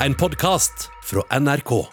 [0.00, 1.86] En podkast fra NRK.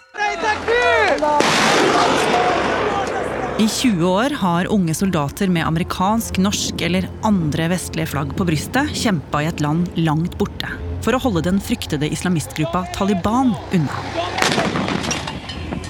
[3.60, 8.92] I 20 år har unge soldater med amerikansk, norsk eller andre vestlige flagg på brystet
[9.00, 10.68] kjempa i et land langt borte
[11.06, 14.04] for å holde den fryktede islamistgruppa Taliban unna.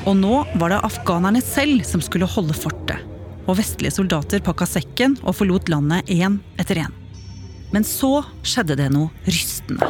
[0.05, 3.01] Og nå var det afghanerne selv som skulle holde fortet.
[3.47, 6.93] Og vestlige soldater pakka sekken og forlot landet én etter én.
[7.73, 9.89] Men så skjedde det noe rystende.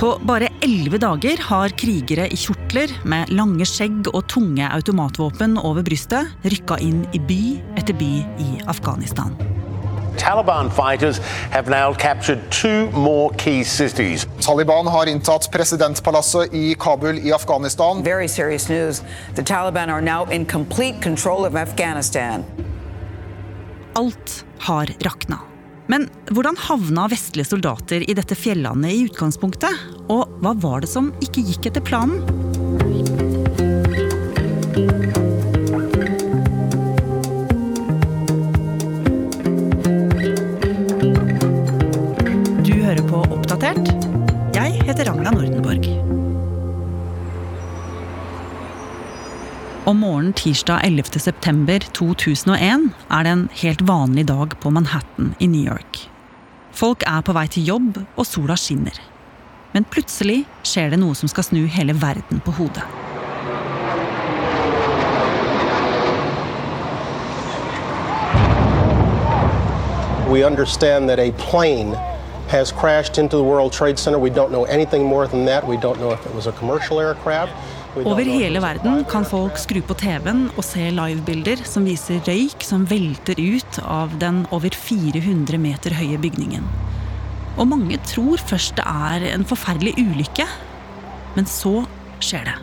[0.00, 5.84] På bare elleve dager har krigere i kjortler med lange skjegg og tunge automatvåpen over
[5.84, 7.40] brystet rykka inn i by
[7.76, 8.08] etter by
[8.40, 9.34] i Afghanistan.
[10.16, 11.20] Taliban fighters
[11.52, 14.24] have now captured two more key cities.
[14.40, 18.00] Taliban har inntatt presidentpalasset i Kabul i Afghanistan.
[18.02, 19.02] Very serious news.
[19.36, 22.44] The Taliban are now in complete control of Afghanistan.
[23.92, 25.49] Alt har rakna.
[25.90, 29.88] Men hvordan havna vestlige soldater i dette fjellandet i utgangspunktet?
[30.12, 32.39] Og hva var det som ikke gikk etter planen?
[49.90, 51.18] Om morgenen tirsdag 11.
[51.18, 56.10] september 2001 er det en helt vanlig dag på Manhattan i New York.
[56.70, 59.00] Folk er på vei til jobb, og sola skinner.
[59.72, 62.86] Men plutselig skjer det noe som skal snu hele verden på hodet.
[70.30, 71.98] We understand that a plane
[72.46, 74.20] has crashed into the World Trade Center.
[74.20, 75.66] We don't know anything more than that.
[75.66, 77.52] We don't know if it was a commercial aircraft.
[77.98, 82.84] Over hele verden kan folk skru på TV-en og se livebilder som viser røyk som
[82.86, 86.68] velter ut av den over 400 meter høye bygningen.
[87.58, 90.46] Og mange tror først det er en forferdelig ulykke.
[91.34, 91.82] Men så
[92.22, 92.56] skjer det.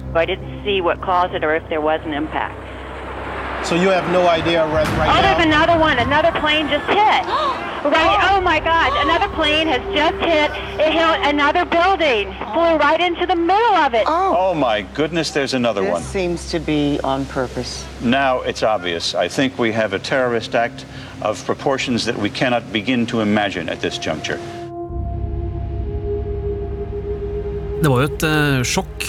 [3.64, 5.64] So you have no idea right, right Oh, there's now?
[5.64, 6.00] another one.
[6.00, 7.22] Another plane just hit.
[7.84, 8.18] right.
[8.32, 8.92] Oh my God!
[9.06, 10.52] Another plane has just hit.
[10.80, 12.34] It hit another building.
[12.54, 14.04] Flew right into the middle of it.
[14.08, 16.02] Oh oh my goodness, there's another one.
[16.02, 17.86] This seems to be on purpose.
[18.02, 19.16] Now it's obvious.
[19.16, 20.86] I think we have a terrorist act
[21.22, 24.40] of proportions that we cannot begin to imagine at this juncture.
[27.82, 29.04] Det var jo et eh, sjokk.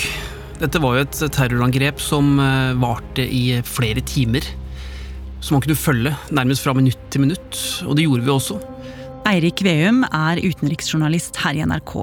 [0.59, 4.47] Dette var jo et terrorangrep som eh, varte i flere timer.
[5.39, 8.59] Som man kunne følge nærmest fra minutt til minutt, og det gjorde vi også.
[9.29, 11.95] Eirik Veum er utenriksjournalist her i NRK.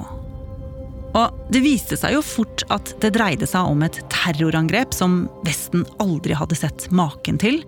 [1.15, 5.85] Og det viste seg jo fort at det dreide seg om et terrorangrep som Vesten
[6.03, 7.61] aldri hadde sett maken til,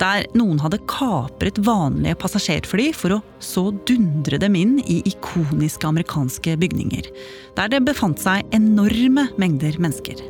[0.00, 6.58] der noen hadde kapret vanlige passasjerfly for å så dundre dem inn i ikoniske amerikanske
[6.60, 7.08] bygninger,
[7.56, 10.20] der det befant seg enorme mengder mennesker.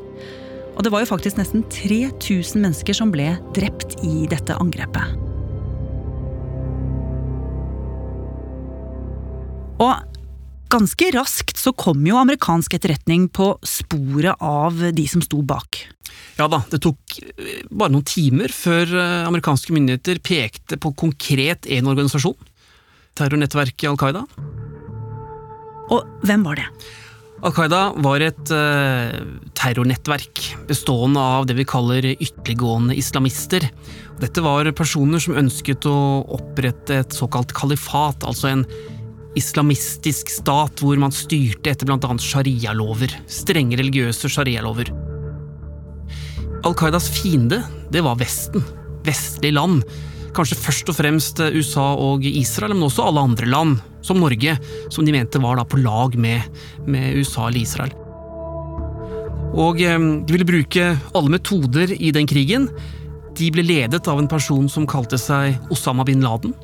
[0.77, 5.19] Og det var jo faktisk nesten 3000 mennesker som ble drept i dette angrepet.
[9.81, 10.10] Og
[10.71, 15.83] ganske raskt så kom jo amerikansk etterretning på sporet av de som sto bak.
[16.39, 21.69] Ja da, det tok eh, bare noen timer før eh, amerikanske myndigheter pekte på konkret
[21.71, 22.39] en organisasjon.
[23.19, 24.25] Terrornettverket Al Qaida.
[25.91, 26.69] Og hvem var det?
[27.41, 29.19] Al Qaida var et eh,
[29.59, 33.67] terrornettverk bestående av det vi kaller ytterliggående islamister.
[34.21, 35.99] Dette var personer som ønsket å
[36.37, 38.67] opprette et såkalt kalifat, altså en
[39.39, 42.17] islamistisk stat hvor man styrte etter bl.a.
[42.19, 43.15] sharialover.
[43.31, 44.91] Strenge religiøse sharialover.
[46.67, 48.65] Al Qaidas fiende, det var Vesten.
[49.07, 49.85] Vestlige land.
[50.37, 54.57] Kanskje først og fremst USA og Israel, men også alle andre land, som Norge,
[54.93, 56.47] som de mente var på lag med,
[56.87, 57.97] med USA eller Israel.
[59.51, 62.69] Og eh, de ville bruke alle metoder i den krigen.
[63.39, 66.55] De ble ledet av en person som kalte seg Osama bin Laden.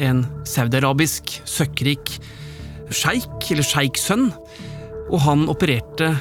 [0.00, 2.16] En saudiarabisk, søkkrik
[2.94, 4.30] sjeik, eller sjeiksønn.
[5.10, 6.14] Og han opererte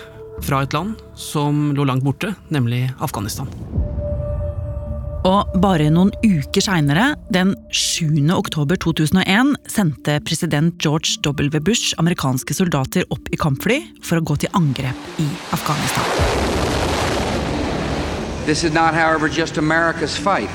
[0.46, 3.50] fra et land som lå langt borte, nemlig Afghanistan.
[5.28, 8.08] Og bare noen uker seinere, den 7.
[8.32, 11.60] oktober 2001, sendte president George W.
[11.60, 16.08] Bush amerikanske soldater opp i kampfly for å gå til angrep i Afghanistan.
[18.48, 20.50] This is not, however, just America's fight.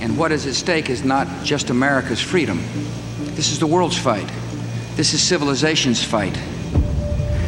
[0.00, 2.60] And what is at stake is not just America's freedom.
[3.36, 4.30] This is the world's fight.
[4.96, 6.38] This is civilization's fight.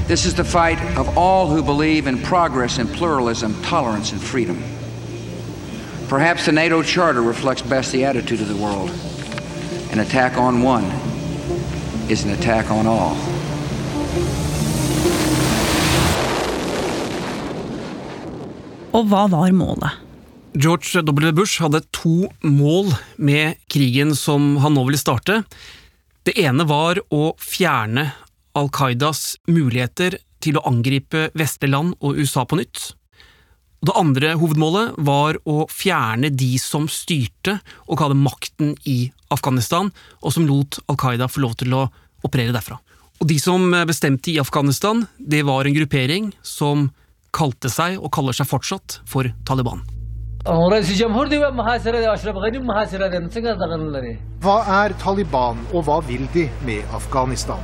[0.06, 4.62] This is the fight of all who believe in progress and pluralism, tolerance and freedom.
[6.08, 8.90] Perhaps the NATO Charter reflects best the attitude of the world.
[9.92, 10.84] An attack on one
[12.10, 13.16] is an attack on all.
[18.92, 20.01] Og hva var målet?
[20.54, 21.32] George W.
[21.32, 25.42] Bush hadde to mål med krigen som han nå ville starte.
[26.28, 28.10] Det ene var å fjerne
[28.58, 32.90] Al Qaidas muligheter til å angripe vestlige land og USA på nytt.
[33.82, 37.56] Det andre hovedmålet var å fjerne de som styrte
[37.88, 39.88] og hadde makten i Afghanistan,
[40.20, 41.86] og som lot Al Qaida få lov til å
[42.22, 42.76] operere derfra.
[43.22, 46.90] Og De som bestemte i Afghanistan, det var en gruppering som
[47.32, 49.80] kalte seg, og kaller seg fortsatt, for Taliban.
[54.42, 57.62] Hva er Taliban, og hva vil de med Afghanistan?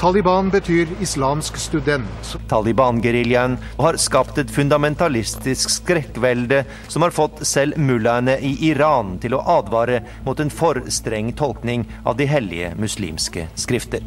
[0.00, 2.32] Taliban betyr islamsk student.
[2.50, 9.44] Taliban-geriljaen har skapt et fundamentalistisk skrekkvelde som har fått selv mullaene i Iran til å
[9.60, 14.02] advare mot en for streng tolkning av de hellige muslimske skrifter.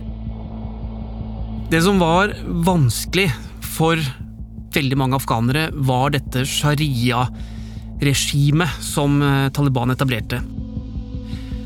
[1.71, 2.35] Det som var
[2.67, 3.29] vanskelig
[3.77, 3.95] for
[4.75, 6.43] veldig mange afghanere, var dette
[8.03, 10.41] sharia-regimet som eh, Taliban etablerte.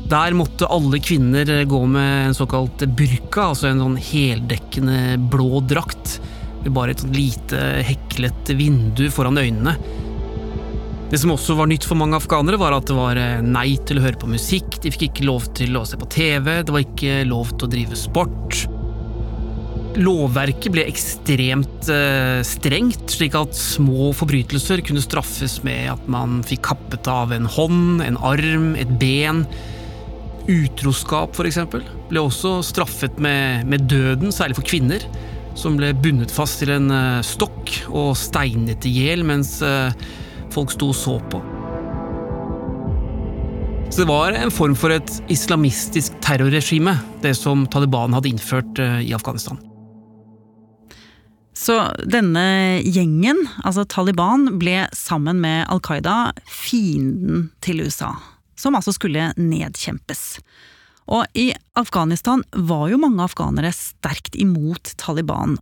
[0.08, 6.20] Der måtte alle kvinner gå med en såkalt burka, altså en sånn heldekkende blå drakt,
[6.62, 9.76] med bare et lite heklet vindu foran øynene.
[11.10, 14.00] Det som også var nytt for mange afghanere, var at det var eh, nei til
[14.00, 16.84] å høre på musikk, de fikk ikke lov til å se på TV, det var
[16.84, 18.77] ikke lov til å drive sport.
[19.96, 26.66] Lovverket ble ekstremt eh, strengt, slik at små forbrytelser kunne straffes med at man fikk
[26.68, 29.46] kappet av en hånd, en arm, et ben.
[30.48, 31.60] Utroskap, f.eks.,
[32.08, 35.02] ble også straffet med, med, døden, særlig for kvinner,
[35.58, 39.94] som ble bundet fast til en eh, stokk og steinet i hjel mens eh,
[40.54, 41.40] folk sto og så på.
[43.88, 46.92] Så det var en form for et islamistisk terrorregime,
[47.24, 49.56] det som Taliban hadde innført uh, i Afghanistan.
[51.58, 51.74] Så
[52.06, 52.46] denne
[52.86, 58.14] gjengen, altså Taliban, ble sammen med Al Qaida fienden til USA
[58.58, 60.38] som altså skulle nedkjempes.
[61.08, 65.56] Og i Afghanistan var jo mange afghanere sterkt imot Taliban.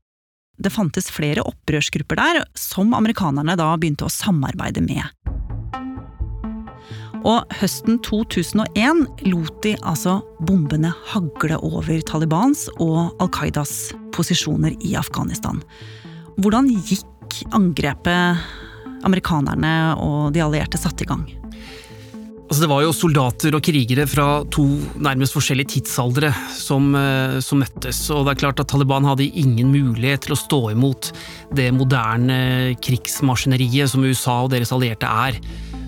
[0.56, 5.04] Det fantes flere opprørsgrupper der, som amerikanerne da begynte å samarbeide med.
[7.26, 14.94] Og høsten 2001 lot de altså bombene hagle over Talibans og Al Qaidas posisjoner i
[14.98, 15.58] Afghanistan.
[16.38, 18.46] Hvordan gikk angrepet
[19.06, 21.26] amerikanerne og de allierte satte i gang?
[22.46, 24.62] Altså det var jo soldater og krigere fra to
[25.02, 29.72] nærmest forskjellige tidsaldre som, eh, som, møttes, og det er klart at Taliban hadde ingen
[29.74, 31.10] mulighet til å stå imot
[31.58, 35.40] det moderne krigsmaskineriet som USA og deres allierte er.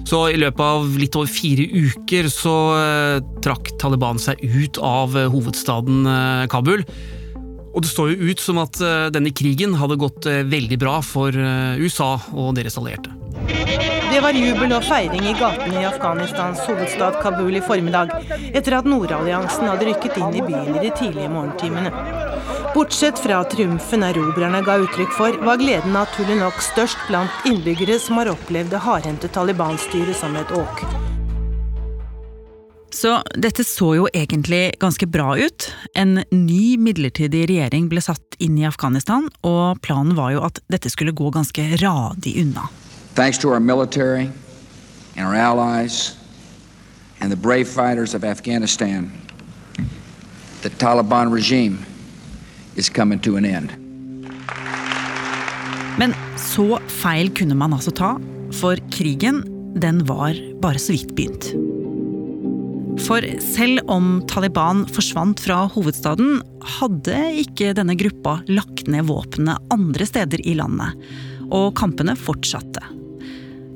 [0.08, 5.16] Så i løpet av litt over fire uker så eh, trakk Taliban seg ut av
[5.18, 6.84] eh, hovedstaden eh, Kabul.
[7.76, 8.80] Og det står jo ut som at
[9.12, 11.36] denne krigen hadde gått veldig bra for
[11.78, 13.12] USA og deres allierte.
[14.08, 18.10] Det var jubel og feiring i gatene i Afghanistans hovedstad Kabul i formiddag,
[18.48, 21.92] etter at Nordalliansen hadde rykket inn i byen i de tidlige morgentimene.
[22.78, 28.20] Bortsett fra triumfen erobrerne ga uttrykk for, var gleden naturlig nok størst blant innbyggere som
[28.20, 30.84] har opplevd det hardhendte Taliban-styret som et åk.
[32.94, 35.66] Så dette så jo egentlig ganske bra ut.
[35.98, 40.94] En ny midlertidig regjering ble satt inn i Afghanistan, og planen var jo at dette
[40.94, 42.70] skulle gå ganske radig unna.
[43.18, 44.30] Thanks to our military
[45.16, 46.14] and our allies
[47.18, 49.10] and the brave fighters of Afghanistan,
[50.62, 51.87] the Taliban regime
[52.78, 53.74] is coming to an end.
[55.98, 58.14] Men så feil kunne man altså ta,
[58.54, 59.42] for krigen
[59.78, 61.50] den var bare så vidt begynt.
[63.04, 66.40] For selv om Taliban forsvant fra hovedstaden,
[66.78, 70.94] hadde ikke denne gruppa lagt ned våpnene andre steder i landet,
[71.48, 72.82] og kampene fortsatte.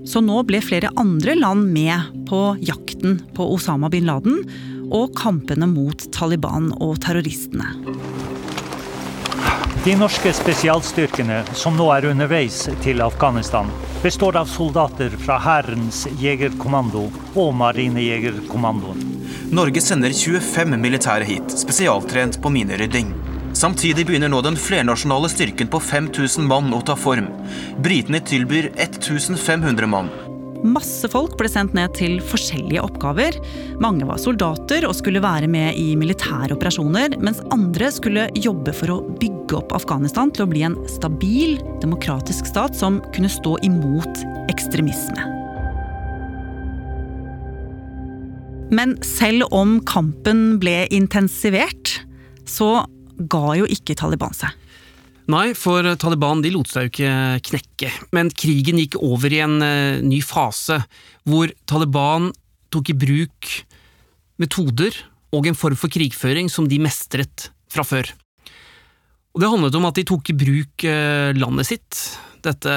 [0.09, 4.43] Så nå ble flere andre land med på jakten på Osama bin Laden
[4.93, 7.71] og kampene mot Taliban og terroristene.
[9.83, 13.67] De norske spesialstyrkene som nå er underveis til Afghanistan,
[13.99, 19.03] består av soldater fra Hærens jegerkommando og Marinejegerkommandoen.
[19.51, 23.11] Norge sender 25 militære hit, spesialtrent på minerydding.
[23.59, 27.27] Samtidig begynner nå den flernasjonale styrken på 5000 mann å ta form.
[27.83, 30.15] Britene tilbyr 1500 mann.
[30.63, 33.35] Masse folk ble sendt ned til forskjellige oppgaver.
[33.83, 38.95] Mange var soldater og skulle være med i militære operasjoner, mens andre skulle jobbe for
[38.95, 44.23] å bygge opp Afghanistan til å bli en stabil, demokratisk stat som kunne stå imot
[44.55, 45.29] ekstremisme.
[48.73, 51.99] Men selv om kampen ble intensivert,
[52.49, 52.87] så
[53.19, 54.62] ga jo ikke Taliban seg.
[55.31, 57.13] Nei, for Taliban de lot seg jo ikke
[57.47, 60.81] knekke, men krigen gikk over i en uh, ny fase,
[61.29, 62.33] hvor Taliban
[62.75, 63.53] tok i bruk
[64.43, 64.97] metoder
[65.33, 68.11] og en form for krigføring som de mestret fra før.
[69.33, 72.03] Og Det handlet om at de tok i bruk uh, landet sitt,
[72.43, 72.75] dette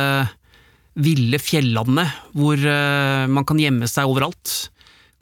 [1.02, 4.70] ville fjellandet hvor uh, man kan gjemme seg overalt.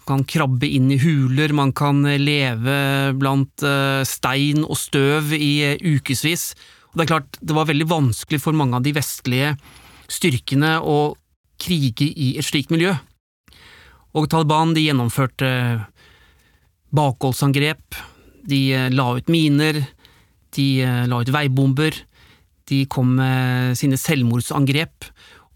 [0.03, 2.75] Man kan krabbe inn i huler, man kan leve
[3.15, 3.63] blant
[4.03, 6.49] stein og støv i ukevis
[6.93, 9.55] og det er klart, det var veldig vanskelig for mange av de vestlige
[10.13, 11.15] styrkene å
[11.61, 12.93] krige i et slikt miljø.
[14.13, 15.49] Og Taliban de gjennomførte
[16.93, 17.97] bakholdsangrep,
[18.45, 19.79] de eh, la ut miner,
[20.53, 21.97] de eh, la ut veibomber,
[22.69, 25.09] de kom med sine selvmordsangrep.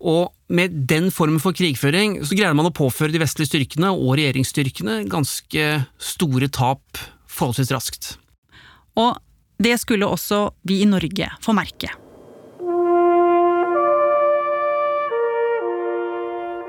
[0.09, 4.17] Og med den formen for krigføring så greide man å påføre de vestlige styrkene og
[4.17, 5.69] regjeringsstyrkene ganske
[6.01, 8.11] store tap forholdsvis raskt.
[8.97, 9.17] Og
[9.57, 11.89] det skulle også vi i Norge få merke.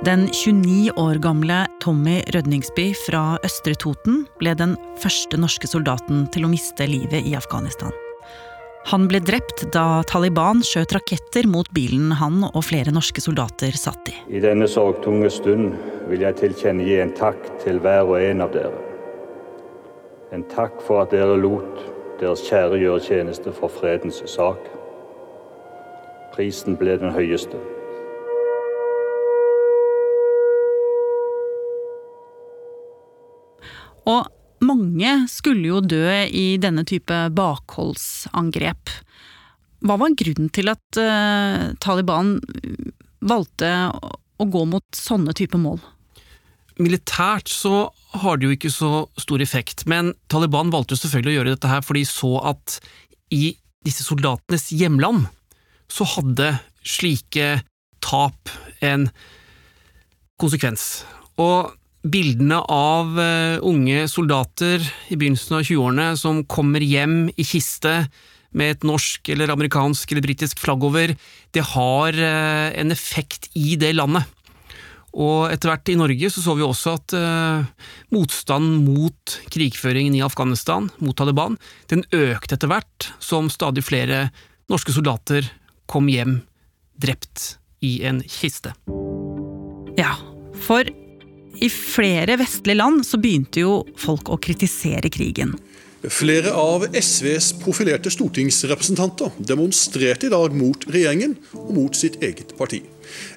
[0.07, 6.47] Den 29 år gamle Tommy Rødningsby fra Østre Toten ble den første norske soldaten til
[6.47, 7.91] å miste livet i Afghanistan.
[8.89, 14.09] Han ble drept da Taliban skjøt raketter mot bilen han og flere norske soldater satt
[14.09, 14.15] i.
[14.39, 15.75] I denne sorgtunge stund
[16.09, 18.81] vil jeg tilkjennegi en takk til hver og en av dere.
[20.33, 24.63] En takk for at dere lot deres kjære gjøre tjeneste for fredens sak.
[26.35, 27.59] Prisen ble den høyeste.
[34.09, 34.29] Og
[34.65, 38.95] mange skulle jo dø i denne type bakholdsangrep.
[39.85, 42.39] Hva var grunnen til at uh, Taliban
[43.23, 43.71] valgte
[44.39, 45.79] å gå mot sånne type mål?
[46.79, 47.89] Militært så
[48.23, 51.73] har det jo ikke så stor effekt, men Taliban valgte jo selvfølgelig å gjøre dette
[51.73, 52.79] her fordi de så at
[53.35, 53.57] i
[53.87, 55.27] disse soldatenes hjemland
[55.93, 56.53] så hadde
[56.87, 57.59] slike
[58.05, 58.53] tap
[58.85, 59.09] en
[60.41, 61.05] konsekvens.
[61.41, 61.75] Og
[62.09, 68.05] bildene av eh, unge soldater i begynnelsen av 20-årene som kommer hjem i kiste
[68.57, 71.13] med et norsk eller amerikansk eller britisk flagg over,
[71.53, 74.25] det har eh, en effekt i det landet.
[75.19, 80.23] Og etter hvert i Norge så, så vi også at eh, motstanden mot krigføringen i
[80.23, 81.59] Afghanistan, mot Taliban,
[81.91, 84.29] den økte etter hvert som stadig flere
[84.71, 85.49] norske soldater
[85.91, 86.39] kom hjem
[87.03, 88.75] drept i en kiste.
[89.99, 90.15] Ja,
[90.63, 90.87] for
[91.59, 95.57] i flere vestlige land så begynte jo folk å kritisere krigen.
[96.07, 102.85] Flere av SVs profilerte stortingsrepresentanter demonstrerte i dag mot regjeringen og mot sitt eget parti.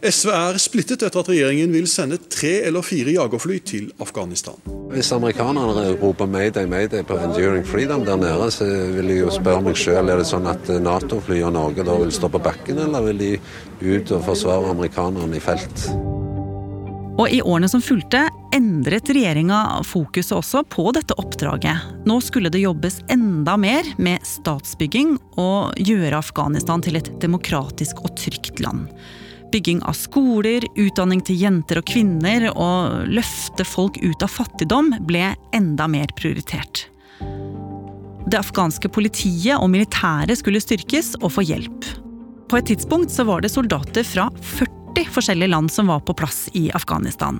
[0.06, 4.62] SV er splittet etter at regjeringen vil sende tre eller fire jagerfly til Afghanistan.
[4.94, 9.62] Hvis amerikanerne roper 'mayday, mayday' på 'Enduring Freedom' der nede, så vil jeg jo spørre
[9.62, 13.01] meg sjøl er det sånn at Nato-fly og Norge da vil stå på bakken, eller
[13.01, 13.39] vil de
[13.82, 15.89] ut og forsvare amerikanerne i felt?
[17.20, 18.24] Og i årene som fulgte,
[18.56, 21.89] endret regjeringa fokuset også på dette oppdraget.
[22.08, 28.15] Nå skulle det jobbes enda mer med statsbygging og gjøre Afghanistan til et demokratisk og
[28.20, 28.88] trygt land.
[29.51, 35.34] Bygging av skoler, utdanning til jenter og kvinner og løfte folk ut av fattigdom ble
[35.56, 36.88] enda mer prioritert.
[38.32, 41.89] Det afghanske politiet og militæret skulle styrkes og få hjelp.
[42.48, 46.14] På et tidspunkt så var det soldater fra 40 40 forskjellige land som var på
[46.14, 47.40] plass i Afghanistan.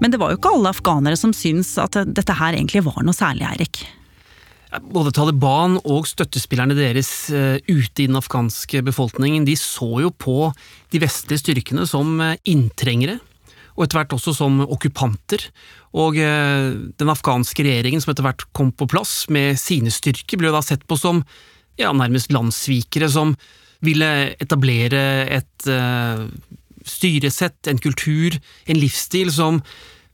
[0.00, 3.16] Men det var jo ikke alle afghanere som syntes at dette her egentlig var noe
[3.16, 3.82] særlig, Eirik.
[4.92, 10.52] Både Taliban og støttespillerne deres eh, ute i den afghanske befolkningen de så jo på
[10.92, 13.18] de vestlige styrkene som eh, inntrengere,
[13.76, 15.48] og etter hvert også som okkupanter.
[15.98, 20.52] Og eh, den afghanske regjeringen som etter hvert kom på plass med sine styrker, ble
[20.52, 21.24] jo da sett på som
[21.80, 23.34] ja, nærmest landssvikere, som
[23.84, 24.08] ville
[24.42, 25.02] etablere
[25.38, 26.26] et uh,
[26.88, 29.60] styresett, en kultur, en livsstil som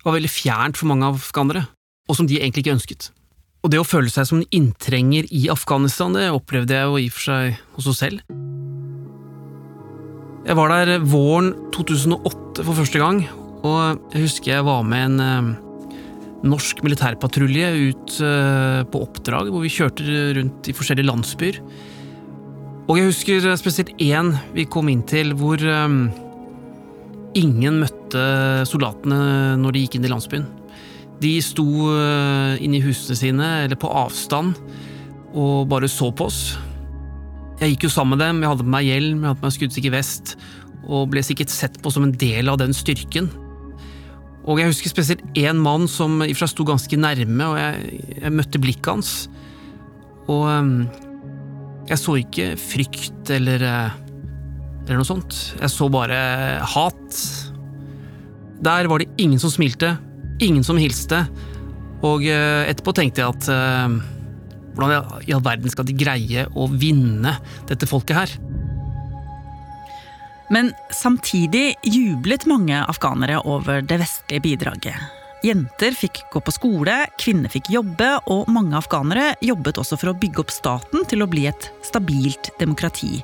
[0.04, 1.66] var veldig fjernt for mange afghanere,
[2.08, 3.10] og som de egentlig ikke ønsket.
[3.64, 7.08] Og det å føle seg som en inntrenger i Afghanistan, det opplevde jeg jo i
[7.08, 8.24] og for seg også selv.
[10.44, 13.22] Jeg var der våren 2008 for første gang,
[13.64, 15.94] og jeg husker jeg var med en uh,
[16.44, 20.04] norsk militærpatrulje ut uh, på oppdrag, hvor vi kjørte
[20.36, 21.62] rundt i forskjellige landsbyer.
[22.84, 26.10] Og jeg husker spesielt én vi kom inn til hvor um,
[27.34, 28.24] ingen møtte
[28.68, 30.44] soldatene når de gikk inn i landsbyen.
[31.22, 34.58] De sto uh, inne i husene sine, eller på avstand,
[35.32, 36.42] og bare så på oss.
[37.62, 39.56] Jeg gikk jo sammen med dem, jeg hadde på meg hjelm, jeg hadde på meg
[39.56, 40.34] skuddsikker vest,
[40.84, 43.30] og ble sikkert sett på som en del av den styrken.
[44.44, 47.56] Og jeg husker spesielt én mann som i og for seg sto ganske nærme, og
[47.56, 49.14] jeg, jeg møtte blikket hans.
[50.28, 50.76] Og um,
[51.84, 53.96] Jeg så ikke frykt eller, eh,
[54.84, 55.36] eller noe sånt.
[55.60, 56.18] Jeg så bare
[56.64, 57.20] hat.
[58.64, 59.96] Der var det ingen som smilte,
[60.40, 61.26] ingen som hilste,
[62.04, 63.98] og eh, etterpå tenkte jeg at eh,
[64.74, 67.36] hvordan i all verden skal de greie å vinne
[67.68, 68.34] dette folket her?
[70.52, 75.23] Men samtidig jublet mange afghanere over det vestlige bidraget.
[75.44, 80.16] Jenter fikk gå på skole, kvinner fikk jobbe, og mange afghanere jobbet også for å
[80.16, 83.18] bygge opp staten til å bli et stabilt demokrati.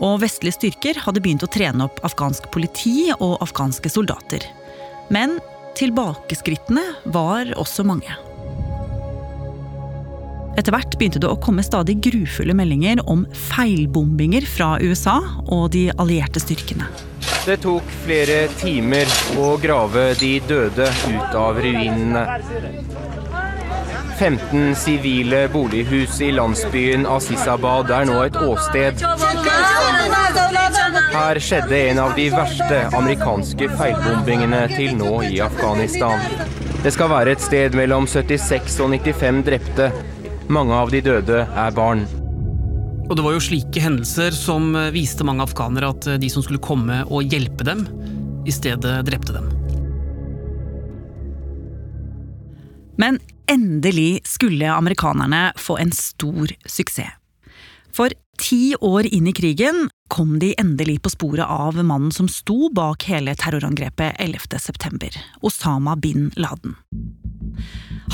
[0.00, 4.46] Og vestlige styrker hadde begynt å trene opp afghansk politi og afghanske soldater.
[5.12, 5.36] Men
[5.76, 8.27] tilbakeskrittene var også mange.
[10.58, 13.22] Etter hvert begynte det å komme stadig grufulle meldinger om
[13.52, 16.88] feilbombinger fra USA og de allierte styrkene.
[17.46, 19.06] Det tok flere timer
[19.38, 22.24] å grave de døde ut av ruinene.
[24.18, 28.98] 15 sivile bolighus i landsbyen Asisabad er nå et åsted.
[31.14, 36.18] Her skjedde en av de verste amerikanske feilbombingene til nå i Afghanistan.
[36.82, 39.92] Det skal være et sted mellom 76 og 95 drepte.
[40.48, 42.06] Mange av de døde er barn.
[43.08, 47.02] Og det var jo slike hendelser som viste mange afghanere at de som skulle komme
[47.06, 47.84] og hjelpe dem,
[48.48, 49.50] i stedet drepte dem.
[52.98, 57.14] Men endelig skulle amerikanerne få en stor suksess.
[57.94, 62.70] For ti år inn i krigen kom de endelig på sporet av mannen som sto
[62.74, 65.10] bak hele terrorangrepet 11.9,
[65.44, 66.76] Osama bin Laden.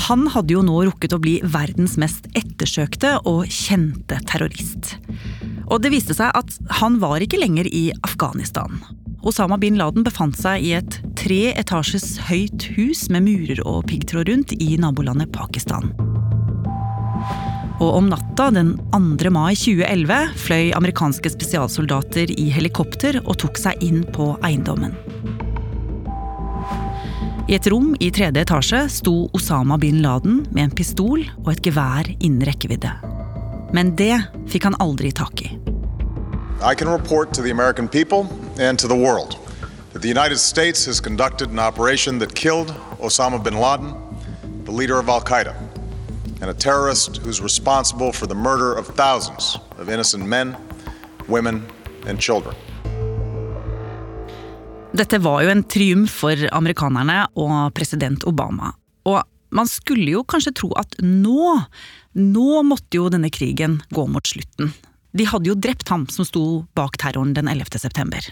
[0.07, 4.97] Han hadde jo nå rukket å bli verdens mest ettersøkte og kjente terrorist.
[5.69, 8.81] Og det viste seg at han var ikke lenger i Afghanistan.
[9.25, 14.29] Osama bin Laden befant seg i et tre etasjes høyt hus med murer og piggtråd
[14.29, 15.89] rundt i nabolandet Pakistan.
[17.75, 19.29] Og om natta den 2.
[19.35, 24.95] mai 2011 fløy amerikanske spesialsoldater i helikopter og tok seg inn på eiendommen.
[27.45, 31.61] I et rom i tredje etasje sto Osama bin Laden med en pistol og et
[31.67, 32.93] gevær innen rekkevidde.
[33.75, 34.15] Men det
[34.49, 35.51] fikk han aldri tak i.
[36.63, 38.25] I can report to the American people
[38.57, 39.35] and to the world
[39.91, 43.93] that the United States has conducted an operation that killed Osama bin Laden,
[44.63, 45.53] the leader of Al Qaeda,
[46.41, 50.55] and a terrorist who's responsible for the murder of thousands of innocent men,
[51.27, 51.61] women,
[52.07, 52.55] and children.
[54.95, 58.71] Dette var jo en triumf for amerikanerne og president Obama.
[59.03, 61.55] Og man skulle jo kanskje tro at nå,
[62.15, 64.71] nå måtte jo denne krigen gå mot slutten.
[65.15, 66.45] De hadde jo drept ham som sto
[66.75, 67.79] bak terroren den 11.
[67.79, 68.23] september.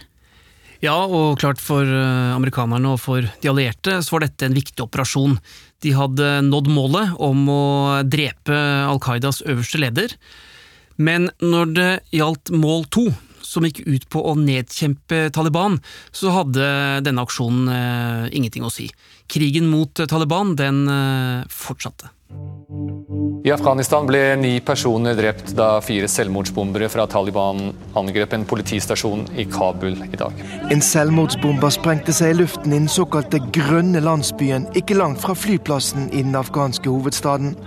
[0.84, 5.38] Ja, og klart for amerikanerne og for de allierte så var dette en viktig operasjon.
[5.84, 7.64] De hadde nådd målet om å
[8.04, 10.12] drepe Al Qaidas øverste leder.
[11.00, 13.08] Men når det gjaldt mål to,
[13.44, 15.80] som gikk ut på å nedkjempe Taliban,
[16.16, 16.68] så hadde
[17.06, 18.88] denne aksjonen eh, ingenting å si.
[19.30, 22.10] Krigen mot Taliban, den eh, fortsatte.
[23.44, 29.44] I Afghanistan ble ni personer drept da fire selvmordsbombere fra Taliban angrep en politistasjon i
[29.52, 30.40] Kabul i dag.
[30.72, 36.08] En selvmordsbomber sprengte seg i luften i den såkalte grønne landsbyen ikke langt fra flyplassen
[36.14, 37.58] i den afghanske hovedstaden.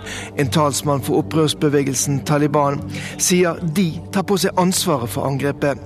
[0.41, 2.81] En talsmann for opprørsbevegelsen Taliban
[3.21, 5.77] sier de tar på seg ansvaret for angrepet.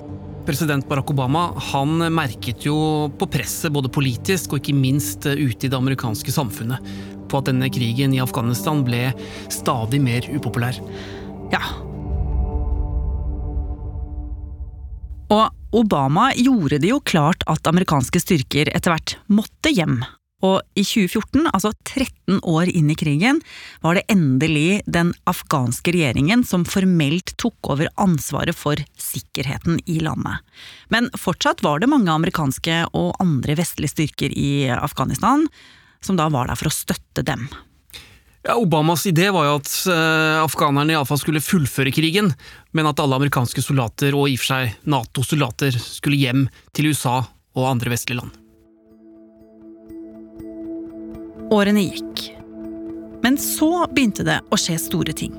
[0.48, 5.70] President Barack Obama han merket jo på presset både politisk og ikke minst ute i
[5.70, 6.80] det amerikanske samfunnet
[7.32, 9.10] på at denne krigen i Afghanistan ble
[9.52, 10.78] stadig mer upopulær.
[11.52, 11.64] Ja.
[15.32, 20.02] Og Obama gjorde det jo klart at amerikanske styrker etter hvert måtte hjem.
[20.42, 23.40] Og i 2014, altså 13 år inn i krigen,
[23.84, 30.42] var det endelig den afghanske regjeringen som formelt tok over ansvaret for sikkerheten i landet.
[30.90, 35.46] Men fortsatt var det mange amerikanske og andre vestlige styrker i Afghanistan
[36.06, 37.48] som da var der for å støtte dem.
[38.42, 42.32] Ja, Obamas idé var jo at uh, afghanerne iallfall skulle fullføre krigen,
[42.74, 47.20] men at alle amerikanske soldater, og i og for seg Nato-soldater, skulle hjem til USA
[47.54, 48.34] og andre vestlige land.
[51.52, 52.32] Årene gikk.
[53.22, 55.36] Men så begynte det å skje store ting.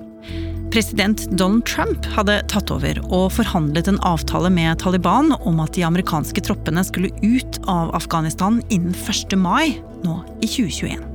[0.72, 5.82] President Donald Trump hadde tatt over og forhandlet en avtale med Taliban om at de
[5.84, 9.34] amerikanske troppene skulle ut av Afghanistan innen 1.
[9.36, 11.08] mai nå i 2021.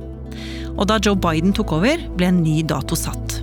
[0.78, 3.40] Og da Joe Biden tok over, ble en ny dato satt.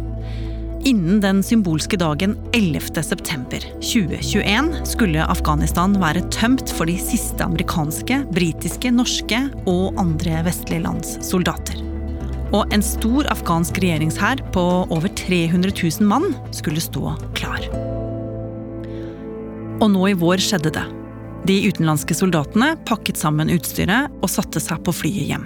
[0.85, 3.01] Innen den symbolske dagen 11.
[3.03, 10.85] september 2021 skulle Afghanistan være tømt for de siste amerikanske, britiske, norske og andre vestlige
[10.85, 11.81] lands soldater.
[12.53, 17.65] Og en stor afghansk regjeringshær på over 300 000 mann skulle stå klar.
[19.81, 20.85] Og nå i vår skjedde det.
[21.45, 25.43] De utenlandske soldatene pakket sammen utstyret og satte seg på flyet hjem.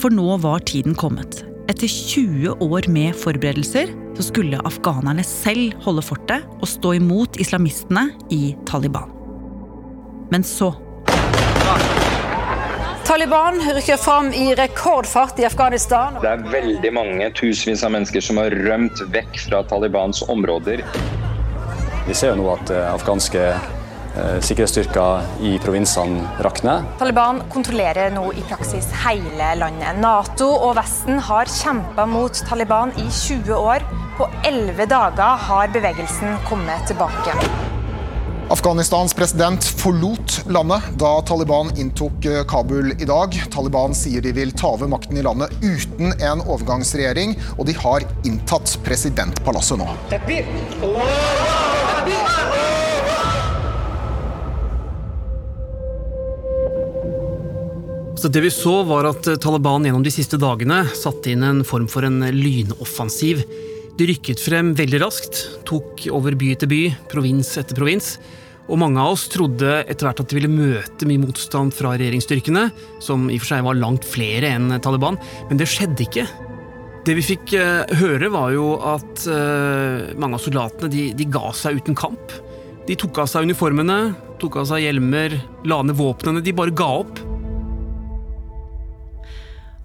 [0.00, 1.42] For nå var tiden kommet.
[1.68, 8.06] Etter 20 år med forberedelser så skulle afghanerne selv holde fortet og stå imot islamistene
[8.32, 9.12] i Taliban.
[10.32, 10.72] Men så
[13.04, 16.16] Taliban rykker fram i rekordfart i Afghanistan.
[16.24, 20.80] Det er veldig mange tusenvis av mennesker som har rømt vekk fra Talibans områder.
[22.08, 23.50] Vi ser jo nå at eh, afghanske
[24.40, 26.86] sikkerhetsstyrker i provinsene rakner.
[27.00, 30.00] Taliban kontrollerer nå i praksis hele landet.
[30.02, 33.86] Nato og Vesten har kjempa mot Taliban i 20 år.
[34.16, 37.36] På 11 dager har bevegelsen kommet tilbake.
[38.48, 43.34] Afghanistans president forlot landet da Taliban inntok eh, Kabul i dag.
[43.50, 48.06] Taliban sier de vil ta over makten i landet uten en overgangsregjering, og de har
[48.28, 49.90] inntatt presidentpalasset nå.
[58.26, 61.84] Så det vi så, var at Taliban gjennom de siste dagene satte inn en form
[61.86, 63.44] for en lynoffensiv.
[63.94, 68.16] De rykket frem veldig raskt, tok over by etter by, provins etter provins.
[68.66, 72.64] Og mange av oss trodde etter hvert at de ville møte mye motstand fra regjeringsstyrkene,
[72.98, 76.26] som i og for seg var langt flere enn Taliban, men det skjedde ikke.
[77.06, 81.54] Det vi fikk uh, høre, var jo at uh, mange av soldatene de, de, ga
[81.54, 82.34] seg uten kamp.
[82.90, 84.00] De tok av seg uniformene,
[84.42, 85.38] tok av seg hjelmer,
[85.70, 86.42] la ned våpnene.
[86.42, 87.22] De bare ga opp.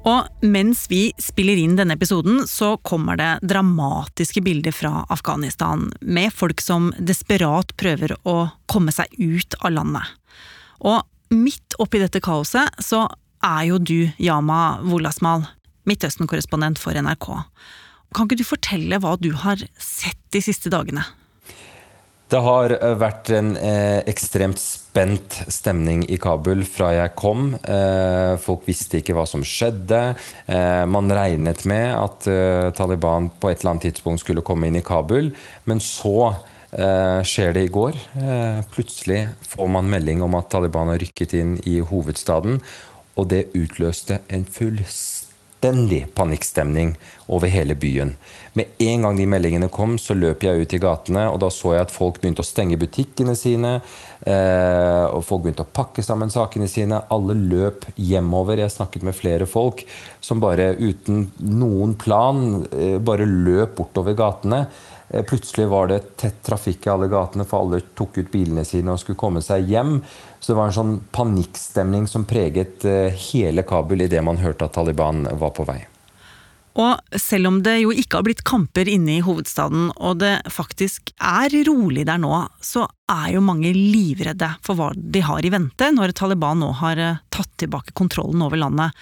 [0.02, 6.34] Og mens vi spiller inn denne episoden, så kommer det dramatiske bilder fra Afghanistan, med
[6.34, 10.10] folk som desperat prøver å komme seg ut av landet.
[10.82, 11.04] Og
[11.36, 13.06] midt oppi dette kaoset så
[13.46, 15.46] er jo du, Yama Wolasmal,
[15.90, 17.30] Midtøsten-korrespondent for NRK.
[18.12, 21.06] Kan ikke du fortelle hva du har sett de siste dagene?
[22.32, 27.50] Det har eh, vært en eh, ekstremt spent stemning i Kabul fra jeg kom.
[27.60, 30.00] Eh, folk visste ikke hva som skjedde.
[30.48, 34.80] Eh, man regnet med at eh, Taliban på et eller annet tidspunkt skulle komme inn
[34.80, 35.34] i Kabul,
[35.68, 38.00] men så eh, skjer det i går.
[38.72, 42.62] plutselig får man melding om at Taliban har rykket inn i hovedstaden,
[43.20, 45.21] og det utløste en fullstendig
[45.62, 46.96] fullstendig panikkstemning
[47.28, 48.16] over hele byen.
[48.54, 51.76] Med en gang de meldingene kom, så løp jeg ut i gatene, og da så
[51.76, 53.82] jeg at folk begynte å stenge butikkene sine.
[54.26, 57.02] Eh, og folk begynte å pakke sammen sakene sine.
[57.10, 58.58] Alle løp hjemover.
[58.60, 59.86] Jeg snakket med flere folk
[60.20, 64.66] som bare uten noen plan eh, bare løp bortover gatene.
[65.14, 68.92] Eh, plutselig var det tett trafikk i alle gatene, for alle tok ut bilene sine
[68.92, 70.02] og skulle komme seg hjem.
[70.42, 74.74] Så det var en sånn panikkstemning som preget eh, hele Kabul idet man hørte at
[74.74, 75.84] Taliban var på vei.
[76.82, 81.12] Og selv om det jo ikke har blitt kamper inne i hovedstaden, og det faktisk
[81.20, 82.32] er rolig der nå,
[82.64, 87.02] så er jo mange livredde for hva de har i vente når Taliban nå har
[87.02, 88.96] eh, tatt tilbake kontrollen over landet.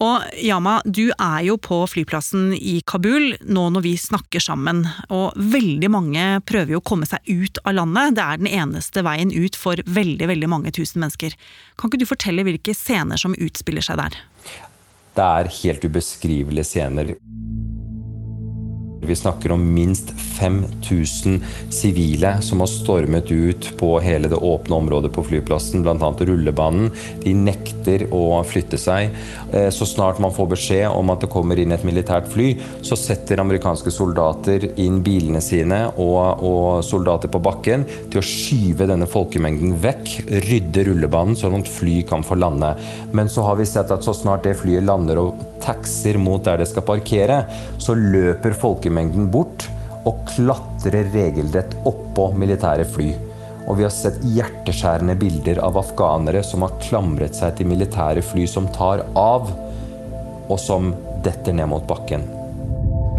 [0.00, 5.36] Og Yama, du er jo på flyplassen i Kabul nå når vi snakker sammen, og
[5.36, 8.16] veldig mange prøver jo å komme seg ut av landet.
[8.16, 11.36] Det er den eneste veien ut for veldig, veldig mange tusen mennesker.
[11.76, 14.16] Kan ikke du fortelle hvilke scener som utspiller seg der?
[15.18, 17.12] Det er helt ubeskrivelige scener.
[19.02, 25.12] Vi snakker om minst 5000 sivile som har stormet ut på hele det åpne området
[25.12, 26.10] på flyplassen, bl.a.
[26.18, 26.90] rullebanen.
[27.22, 29.14] De nekter å flytte seg.
[29.52, 32.52] Eh, så snart man får beskjed om at det kommer inn et militært fly,
[32.84, 38.88] så setter amerikanske soldater inn bilene sine og, og soldater på bakken til å skyve
[38.90, 40.12] denne folkemengden vekk,
[40.44, 42.74] rydde rullebanen sånn at fly kan få lande.
[43.16, 46.60] Men så har vi sett at så snart det flyet lander og taxer mot der
[46.60, 47.42] det skal parkere,
[47.80, 48.89] så løper folkemengden
[49.30, 49.68] bort
[50.08, 53.10] og klatrer regelrett oppå militære fly.
[53.68, 58.46] Og vi har sett hjerteskjærende bilder av afghanere som har klamret seg til militære fly
[58.48, 59.52] som tar av,
[60.50, 62.26] og som detter ned mot bakken.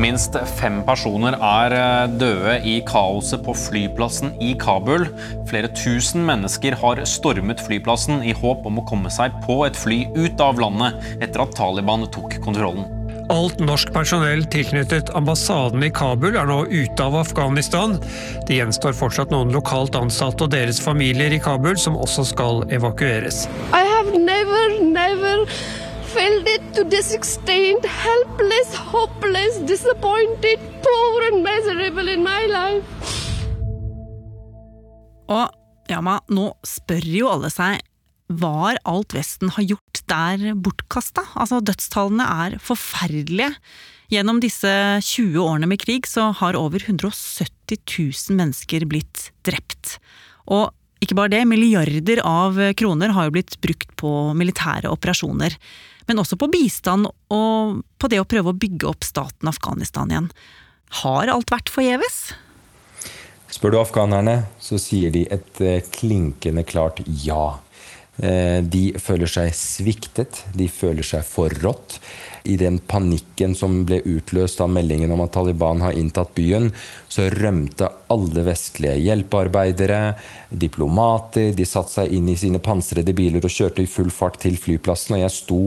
[0.01, 5.05] Minst fem personer er eh, døde i kaoset på flyplassen i Kabul.
[5.51, 10.05] Flere tusen mennesker har stormet flyplassen i håp om å komme seg på et fly
[10.15, 13.00] ut av landet etter at Taliban tok kontrollen.
[13.31, 17.93] Alt norsk personell tilknyttet ambassaden i Kabul er nå ute av Afghanistan.
[18.47, 23.45] Det gjenstår fortsatt noen lokalt ansatte og deres familier i Kabul som også skal evakueres.
[23.71, 25.45] I have never, never
[26.11, 32.83] felt it to this extent helpless, hopeless, disappointed, poor and miserable in my life.
[35.31, 35.47] Og
[35.87, 37.79] Yama, nå spør jo alle seg
[38.39, 41.23] var alt Vesten har gjort der bortkasta?
[41.35, 43.53] Altså, dødstallene er forferdelige.
[44.11, 44.71] Gjennom disse
[45.07, 49.97] 20 årene med krig så har over 170 000 mennesker blitt drept.
[50.51, 55.55] Og Ikke bare det, milliarder av kroner har jo blitt brukt på militære operasjoner.
[56.05, 60.29] Men også på bistand og på det å prøve å bygge opp staten Afghanistan igjen.
[61.01, 62.19] Har alt vært forgjeves?
[63.51, 67.57] Spør du afghanerne, så sier de et eh, klinkende klart ja.
[68.19, 71.95] Eh, de føler seg sviktet, de føler seg forrådt.
[72.51, 76.71] I den panikken som ble utløst av meldingen om at Taliban har inntatt byen,
[77.07, 80.01] så rømte alle vestlige hjelpearbeidere,
[80.49, 81.53] diplomater.
[81.55, 85.15] De satte seg inn i sine pansrede biler og kjørte i full fart til flyplassen.
[85.15, 85.61] Og jeg sto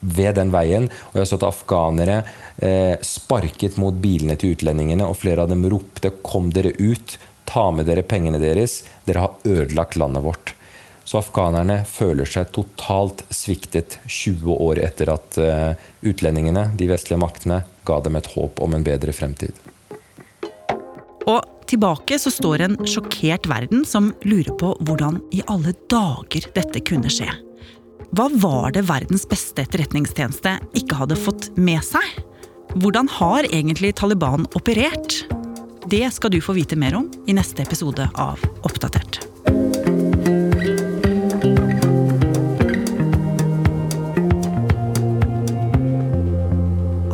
[0.00, 2.18] ved den veien, og jeg så at afghanere
[2.58, 7.70] eh, sparket mot bilene til utlendingene, og flere av dem ropte 'kom dere ut', ta
[7.70, 10.53] med dere pengene deres, dere har ødelagt landet vårt.
[11.04, 15.72] Så afghanerne føler seg totalt sviktet 20 år etter at uh,
[16.04, 19.52] utlendingene, de vestlige maktene, ga dem et håp om en bedre fremtid.
[21.28, 26.84] Og tilbake så står en sjokkert verden som lurer på hvordan i alle dager dette
[26.88, 27.28] kunne skje.
[28.14, 32.04] Hva var det verdens beste etterretningstjeneste ikke hadde fått med seg?
[32.78, 35.24] Hvordan har egentlig Taliban operert?
[35.90, 39.23] Det skal du få vite mer om i neste episode av Oppdatert.